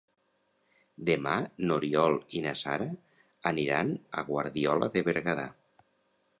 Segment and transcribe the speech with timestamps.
[1.09, 1.33] Demà
[1.65, 2.89] n'Oriol i na Sara
[3.53, 5.49] aniran a Guardiola de Berguedà.